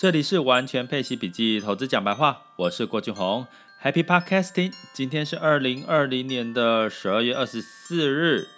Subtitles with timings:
[0.00, 3.46] 这里是完全配息笔记投资讲白话，我是郭俊宏
[3.82, 4.72] ，Happy Podcasting。
[4.94, 8.48] 今天是二零二零年的十二月二十四日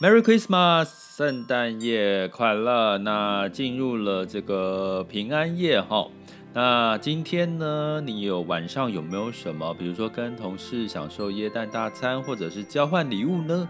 [0.00, 2.98] ，Merry Christmas，圣诞夜快乐。
[2.98, 6.08] 那进入了这个平安夜哈，
[6.54, 13.66] 那今天呢，你有晚上有没有什么，比如说跟同事享受耶诞大餐，或者是交换礼物呢？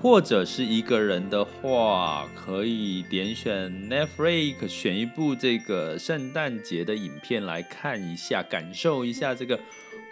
[0.00, 9.58] 或者是一个人的话，可以点选 Netflix，选一部这个圣诞节的影片来看一下，感受一下这个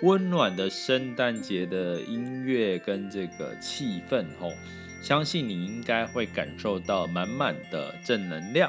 [0.03, 4.53] 温暖的圣诞节的音乐跟这个气氛哦。
[5.01, 8.69] 相信你应该会感受到满满的正能量。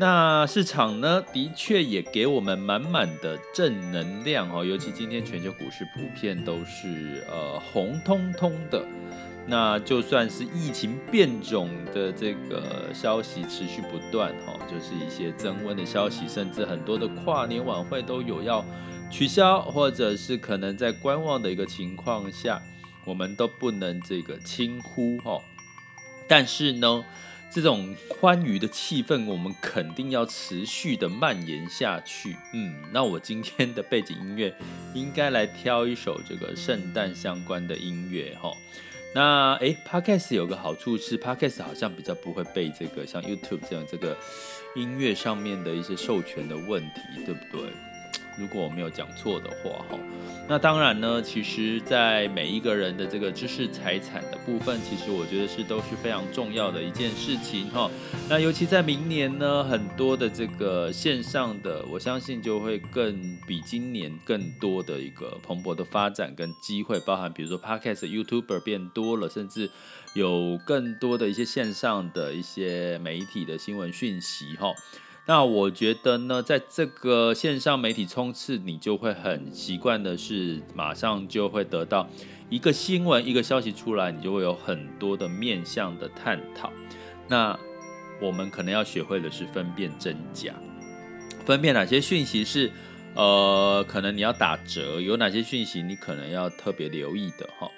[0.00, 8.84] 那市场呢，的确也给我们满满的正能量哦，尤其今天全球股市普遍都是呃红彤彤的。
[9.50, 18.64] 那就算是疫情变种的这个消息持续不断，哈，就是一些增温的消息，甚至很多的跨年晚会都有要
[19.10, 22.62] 取消，或者是可能在观望的一个情况下，
[23.06, 25.40] 我们都不能这个轻忽，哈。
[26.28, 27.02] 但是呢，
[27.50, 32.36] 这种欢愉的气氛，我们肯定要持续的蔓延下去。
[32.52, 34.54] 嗯，那我今天的背景音乐
[34.94, 38.52] 应该来挑一首这个圣诞相关的音乐，哈。
[39.14, 44.14] 那诶 Podcast 有个好处是，Podcast 好像比较不会被这个像 YouTube 这样这个
[44.76, 47.72] 音乐上面的一些授权的问题，对不对？
[48.38, 49.98] 如果我没有讲错的话，哈，
[50.48, 57.90] 那当然呢，其实，在每一个人的这个知识财产的部分，其实我觉得是都是非常重要的一件事情，哈。
[58.28, 69.68] 那尤其在明年呢，很多的这个线上的，我相信就会更比今年更多的一个蓬勃的发展跟机会，包含比如说 Podcast、YouTuber 变多了，甚至
[70.14, 74.72] 有更多的一些线上的一些媒体的新闻讯息，哈。
[75.28, 82.08] 那我觉得呢，在这个线上媒体冲刺，你就会很习惯的是，马上就会得到
[82.48, 86.72] 一个新闻、一个消息出来，你就会有很多的面向的探讨。
[87.28, 87.54] 那
[88.22, 90.54] 我们可能要学会的是分辨真假，
[91.44, 92.72] 分辨哪些讯息是
[93.14, 97.70] 呃，可能你要打折，有哪些讯息你可能要特别留意的哈。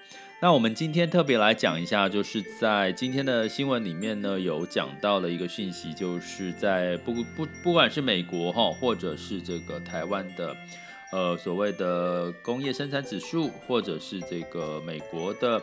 [0.42, 10.56] 那我们今天特别来讲一下，就是在今天的新闻里面呢，有讲到了一个讯息，就是在不不不管是美国哈，或者是这个台湾的，
[11.12, 15.60] 呃所谓的工业生产指数，或者是这个美国的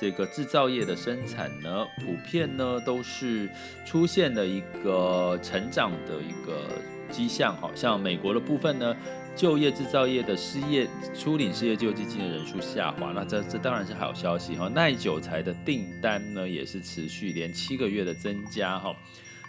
[0.00, 3.48] 这个制造业的生产呢，普遍呢都是
[3.84, 6.68] 出现了一个成长的一个
[7.12, 8.96] 迹象，好像美国的部分呢。
[9.36, 14.66] 就业制造业的失业初领失业救济金的人数下滑，那这这当然是好消息哈。
[14.68, 18.96] 耐久财的订单呢也是持续连七个月的增加哈。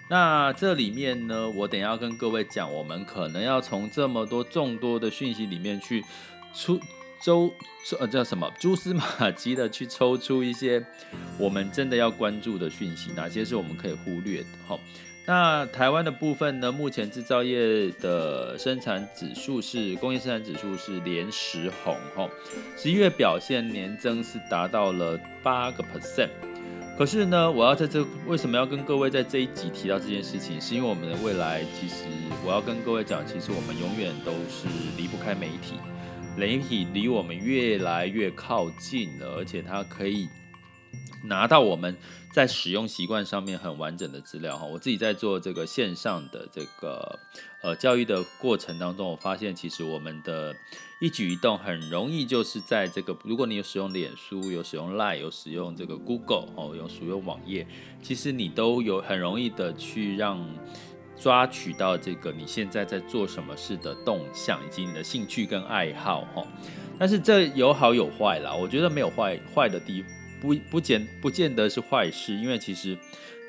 [0.09, 6.03] 那这里面呢，我等下要跟各位讲，我们可能要从这么多众多的讯息里面去
[6.53, 6.79] 出
[7.21, 7.51] 周
[7.99, 10.85] 呃叫什么蛛丝马迹 的去抽出一些
[11.37, 14.77] 我们真的要关注的讯息，哪些是我们可以忽略的哈。
[15.29, 16.71] 那台湾的部分呢？
[16.71, 22.29] 目前制造业的生产指数是工业生产指数是连十红哈，
[22.77, 26.29] 十一月表现年增是达到了八个 percent。
[26.97, 30.61] 可是呢，我要在这为什么要跟各位在这一集提到这件事情？
[30.61, 32.05] 是因为我们的未来，其实
[32.45, 35.73] 我要跟各位讲，其实我们永远都是离不开媒体，
[36.37, 40.29] 媒体离我们越来越靠近了，而且它可以。
[41.27, 41.95] 拿到我们
[42.33, 47.19] 在使用习惯上面很完整的资料哈，我自己在做这个线上的这个
[47.61, 50.55] 呃教育的过程当中，我发现其实我们的
[50.99, 57.65] 一举一动很容易就是在这个，如果你有使用脸书、有使用 Line、有使用这个 Google 哦，有使用网页，
[58.01, 60.43] 其实你都有很容易的去让
[61.19, 66.45] 抓取到这个你现在在做什么事的动向以及你的兴趣跟爱好哈。
[66.99, 70.03] 但是这有好有坏啦，我觉得没有坏坏的地。
[70.39, 72.97] 不不见不见得是坏事，因为其实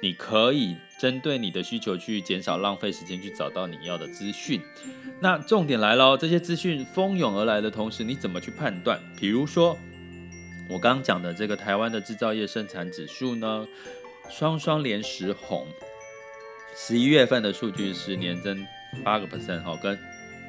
[0.01, 4.61] 你可以针对你的需求去减少浪费时间，去找到你要的资讯。
[5.21, 9.01] 那重点来了，这些资讯蜂拥而来的同时，你怎么去判断？
[9.17, 9.79] 比如说
[10.69, 13.67] 我刚刚讲的这个台湾的制造业生产指数呢，
[14.31, 15.67] 双双连十红，
[16.77, 18.67] 十一月份的数据是年增
[19.03, 19.99] 八个 percent，哈，跟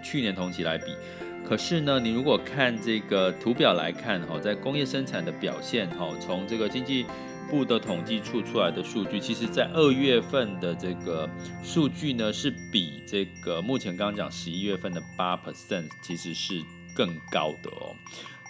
[0.04, 0.94] 去年同期来比。
[1.50, 7.08] 可是呢，你如果看这个图表来看，哈，在工业生产的表现，哈，从这个经济
[7.50, 11.28] 部的统计处出来的数据，其实在二月份的这个
[11.64, 16.62] 数据呢，是比这个目前刚刚讲十一月份的八 percent，其实是
[16.94, 17.96] 更高的哦。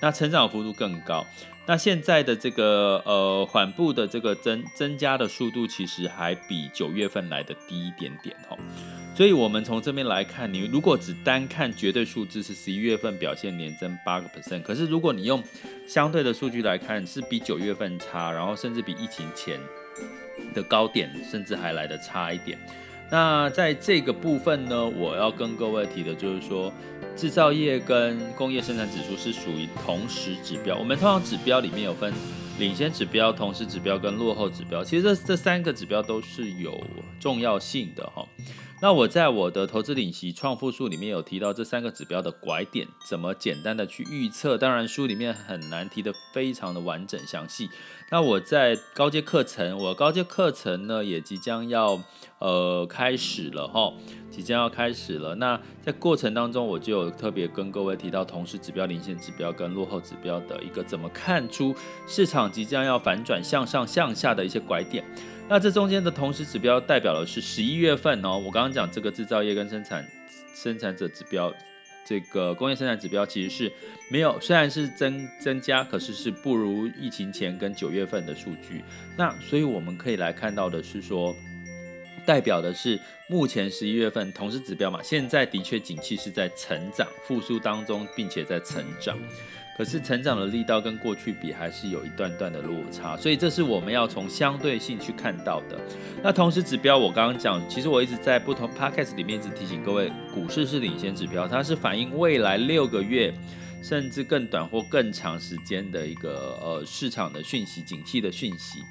[0.01, 1.25] 那成长幅度更高。
[1.65, 8.57] 那现在的这个呃缓步的这个增增加的速度，其实还比九月份来的低一点点，哈。
[9.15, 15.43] 所以，我们从这边来看，你如果只单看绝对数字是十一月份表现年增八个 percent，可是如果你用
[15.85, 19.59] 相对的数据来看，是比九月份差，然后甚至比疫情前
[20.53, 22.57] 的高点甚至还来得差一点。
[23.11, 26.71] 那在这个部分呢，我要跟各位提的就是说，
[27.17, 30.77] 制造业跟工业生产指数是属于同时指标。
[30.77, 32.13] 我们通常指标里面有分
[32.57, 36.81] 领先指标、同时指标跟落后指标，其实这这三个指标都是有
[37.19, 38.25] 重要性的哈。
[38.81, 44.57] 那我在我的投资领习创富术里面有提到这三个指标的拐点，怎么简单的去预测？
[44.57, 47.69] 当然书里面很难提的非常的完整详细。
[48.09, 52.01] 那我在高阶课程，我高阶课程呢也即将要
[52.39, 53.93] 呃开始了哈，
[54.29, 55.35] 即将要开始了。
[55.35, 61.75] 那在过程当中，我就有特别跟各位提到同时指标、领先指标跟落后指标的一个怎么看出
[62.07, 65.03] 市场即将要反转向上向下的一些拐点。
[65.47, 70.05] 那这中间的同时指标代表的是十一月份哦，我刚刚讲这个制造业跟生产
[70.53, 71.51] 生产者指标，
[72.05, 73.71] 这个工业生产指标其实是
[74.11, 78.83] 没有，虽然是增增加，可是是不如疫情前跟九月份的数据。
[79.17, 81.35] 那所以我们可以来看到的是说，
[82.29, 89.17] 代表的是目前十一月份同时指标嘛，现在的确景气是在成长复苏当中，并且在成长。
[89.75, 95.79] 可是成长的力道跟过去比还是有一段段的落差，所以这是我们要从相对性去看到的。
[96.21, 103.33] 那同时指标，我刚刚讲，其实我一直在不同 podcast 里面一直提醒各位，股市是领先指标，它是反映未来六个月
[103.81, 108.81] 甚至更短或更长时间的一个呃市场的讯息、景气的讯息。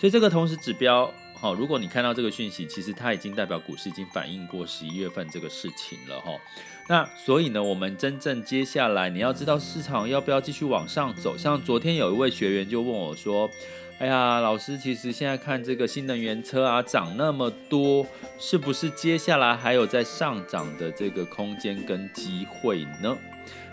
[0.00, 6.32] 所以这个同时指标，好，如果你看到这个讯息，其实它已经代表股市已经反映过十一月份这个事情了哈。
[6.88, 11.38] 那所以呢，我们真正接下来你要知道市场要不要继续往上走。
[11.38, 13.48] 像昨天有一位学员就问我说
[14.00, 18.04] ：“哎呀，老师，其实现在看这个新能源车啊涨那么多，
[18.40, 23.16] 是不是接下来还有在上涨的这个空间跟机会呢？”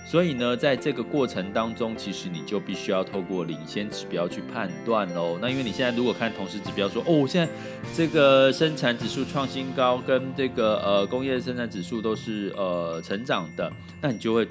[0.05, 5.39] 所以呢，在这个过程当中，其实你就必须要透过领先指标去判断喽。
[5.41, 7.51] 那因为你现在如果看同时指标说，哦，现在
[7.93, 14.47] 这个生产指数创新高，跟这个呃工业生产指数都是呃成长的，那你就会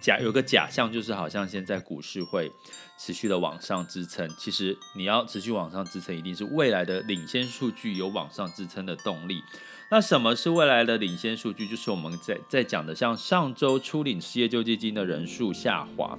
[0.00, 2.50] 假有个假象，就是好像现在股市会
[2.98, 4.26] 持续的往上支撑。
[4.38, 9.42] 其实你要持续往上支撑，一定是未来的领先数据有往上支撑的动力。
[9.88, 11.66] 那什么是未来的领先数据？
[11.66, 16.18] 就是我们在在讲的，像上周初领失业救济金的人数下滑。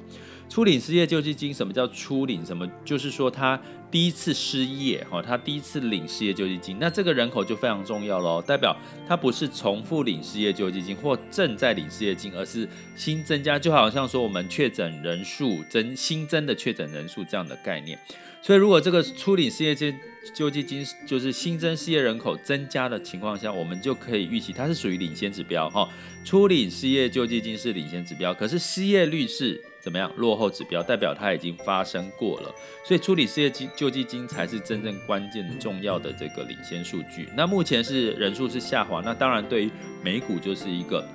[0.50, 2.46] 初领失业救济金，什么叫初领？
[2.46, 3.60] 什么就是说他
[3.92, 6.78] 第一次失业，哈，他第一次领失业救济金。
[6.80, 8.74] 那这个人口就非常重要喽，代表
[9.06, 12.66] 他不是重复领失业救济金或正在领失业金，而是
[12.96, 18.00] 新增加，就好像说我们确诊人数增新增的确诊人数这样的概念。
[18.42, 19.94] 所以，如果这个处理失业金
[20.34, 25.88] 救济金就是新增失业人口增加的情况下，我们就可以预期它是属于领先指标哈。
[26.24, 30.12] 初领失业救济金是领先指标，可是失业率是怎么样？
[30.18, 32.54] 落后指标，代表它已经发生过了。
[32.86, 37.28] 所以，初领失业金救济金才是真正关键重要的这个领先数据。
[37.36, 39.72] 那目前是人数是下滑，那当然对于
[40.04, 41.06] 美股就是一个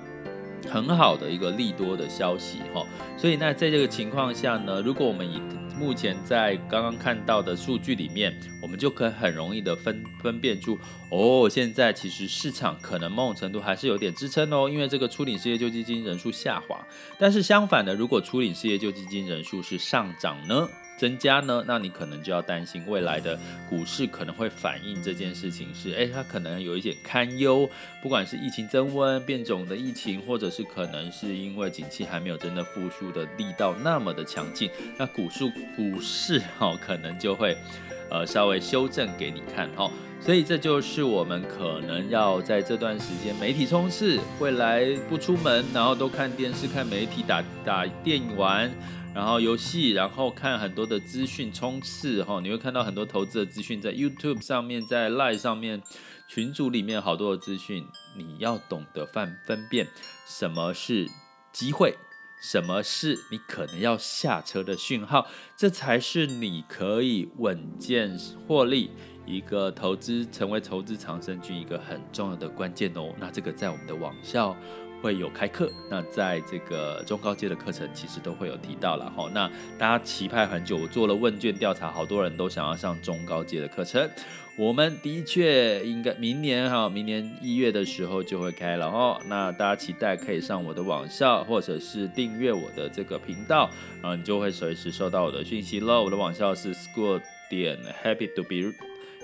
[0.69, 2.85] 很好的一个利多的消息哈。
[3.17, 5.41] 所以，那在这个情况下呢，如果我们以
[5.77, 10.77] 目前在刚刚看到的数据里面，我们就可以很容易的分分辨出，
[11.09, 16.85] 哦，现在其实市场可能某种程度还是有点支撑哦，因为这个初领失业救济金人数下滑。
[17.17, 20.69] 但是相反的，如果初领失业救济金人数是上涨呢？
[21.03, 23.37] 增加呢，那你可能就要担心未来的
[23.69, 27.69] 股市可能会反映这件事情是，诶，它可能有一点堪忧，
[28.01, 37.53] 不管是疫情增温、变种的疫情，或者是可能是因为景气还没有真的复苏的力道那么的强劲，那股数股市哈、哦、可能就会
[38.09, 48.71] 呃稍微修正给你看哦，所以这就是我们可能要在这段时间媒体冲刺，未来不出门，然后都看电视、看媒体、打打电玩。
[49.15, 55.79] 然后游戏，然后看很多的资讯冲刺哈，你会看到很多投资的资讯在 YouTube 上面，在 Line 上面，
[56.27, 57.85] 群组里面好多的资讯，
[58.17, 59.87] 你要懂得分分辨
[60.27, 61.07] 什么是
[61.51, 61.95] 机会，
[62.43, 68.91] 什么是你可能要下车的讯号，这才是你可以稳健获利
[69.25, 73.15] 一个投资成为投资长生军一个很重要的关键哦。
[73.17, 74.55] 那这个在我们的网校。
[75.03, 79.29] 会有开课，那在这个中高阶的课程其实都会有提到了哈。
[79.33, 84.09] 那大家期盼很久，我做了问卷调查，好多人都想要上中高阶的课程。
[84.55, 89.19] 我们的确应该明年哈，明年一月的时候就会开了哦。
[89.27, 93.69] 那大家期待可以上我的网校，或者是订阅我的这个频道，
[94.01, 96.03] 然后你就会随时收到我的讯息喽。
[96.03, 97.19] 我的网校是 school
[97.49, 98.73] 点 happy to be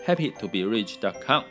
[0.05, 1.43] happy to be rich dot com。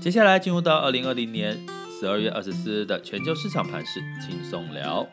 [0.00, 1.58] 接下来进入到二零二零年
[1.98, 5.06] 十二月二十四日的全球市场盘势轻松聊。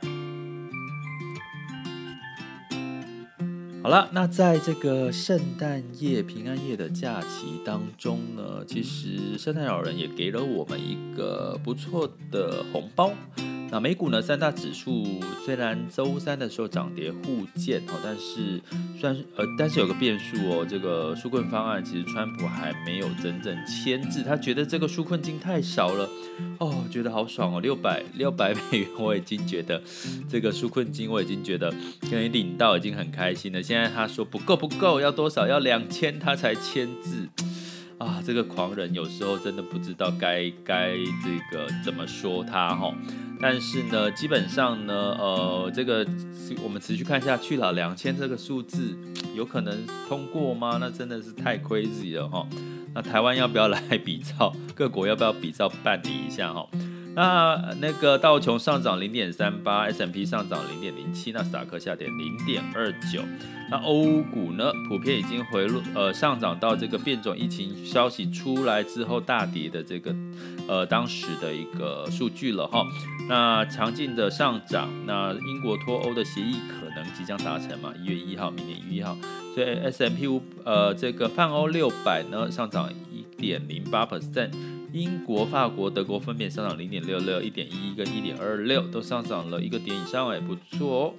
[3.83, 13.11] 好了，那在这个圣诞夜、平安夜的假期当中呢，其实圣诞老人也给了我们一个不错的红包。
[13.71, 18.61] 那美股呢，三大指数虽然周三的时候涨跌互见哦，但是
[18.97, 26.07] 虽然呃，但是有个变数哦，这个纾困方案其实川普还没有真正签字，他觉得这个纾困金太少了
[26.59, 29.81] 哦，觉得好爽哦，六百六百美元我已经觉得
[30.29, 31.73] 这个纾困金我已经觉得
[32.09, 35.47] 可以领到已经很开心了，现在他说不够不够，要多少？
[35.47, 37.27] 要两千他才签字。
[37.97, 42.93] 啊，这个狂人有时候真的不知道该该这个怎么说他哈，
[43.39, 46.05] 但是呢，基本上呢，呃，这个
[46.61, 48.97] 我们持续看下去了，两千这个数字
[49.33, 50.77] 有可能通过吗？
[50.79, 52.45] 那真的是太 crazy 了哈。
[52.93, 54.53] 那台湾要不要来比照？
[54.73, 56.67] 各国要不要比照办理一下哈？
[57.15, 63.21] 那那个道琼上涨零点三八，S&P 上涨零点零七，纳斯达克下跌零点二九。
[63.71, 70.13] 那欧股呢，普遍已经回落，呃，上涨到这个变种疫情消息出来之后大跌的这个，
[70.67, 72.85] 呃，当时的一个数据了哈。
[73.27, 77.93] 那强劲的上涨，那英国脱欧的协议可能即将达成嘛？
[77.99, 79.17] 一月一号，明年一月一号，
[79.55, 84.51] 所以 S M P 五，呃，这个泛欧六百呢上涨一点零八 percent。
[84.95, 91.13] 英国、法国、德国分别上涨零点六六、一点一一跟一点二六，都上涨了一个点以上，也不错哦。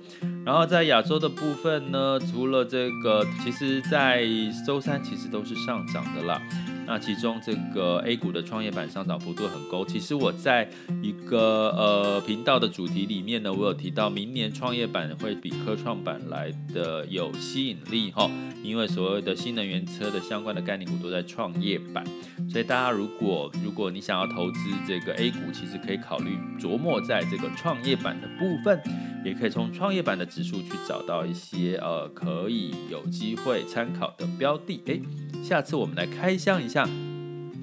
[0.47, 4.27] 然后在亚洲的部分呢，除了这个，其实在
[4.67, 6.41] 周三其实都是上涨的啦。
[6.87, 9.85] 那其中这个 A 股的创业板上涨幅度很高。
[9.85, 10.69] 其实我在
[11.03, 18.31] 一个呃频道的主题里面呢，我有提到明年创业板会比科创板来的有吸引力哈，
[18.63, 22.05] 因为所有的新能源车的相关的概念股都在创业板，
[22.49, 28.81] 所以大家如果如果你想要投资这个 A 股，其实可以考虑琢磨在这个创业板的部分，
[29.27, 34.81] 也可以从创业板的指数去找到一些呃可以有机会参考的标的。
[34.87, 35.03] 诶，
[35.43, 36.89] 下次我们来开箱一下。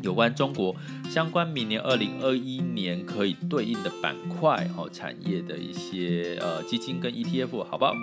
[0.02, 0.76] 有关中国
[1.10, 7.94] 相关明年二零二一年可以对应的板块和产业的一些呃基金跟 ETF，好不好？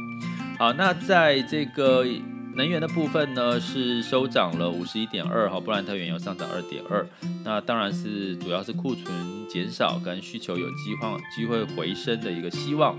[0.59, 2.07] 好，那在这个
[2.55, 7.07] 能源的部分呢，是收涨了五十一点二，哈，布兰特原油上涨二点二，
[7.45, 9.15] 那当然是主要是库存
[9.47, 12.99] 减少跟需求有机会机会回升的一个希望。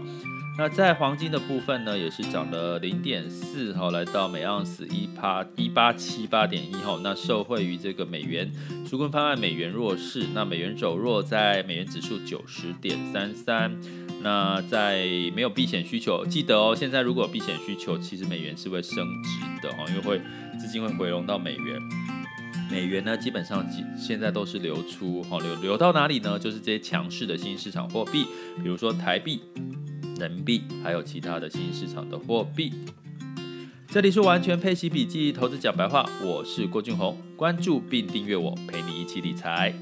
[0.62, 7.00] 那在黄金的部分呢，也是涨了零点四哈，来到每盎司一趴一八七八点一哈。
[7.02, 8.48] 那受惠于这个美元
[8.86, 13.76] 纾困方案，美元弱势，那美元走弱，在美元指数九十点三三。
[14.22, 20.22] 那在没有避险需求，记得哦，现在如果有避险需求，其实美元是会升值的哈，因为会
[20.60, 21.82] 资金会回笼到美元。
[22.70, 23.66] 美元呢，基本上
[23.98, 26.38] 现在都是流出哈，流流到哪里呢？
[26.38, 28.28] 就是这些强势的新市场货币，
[28.62, 29.42] 比如说台币。
[30.22, 32.72] 人民币，还有其他的新市场的货币。
[33.88, 39.74] 这里是完全配息笔记投资讲白话，我是郭俊宏，关注并订阅我，陪你一起理财。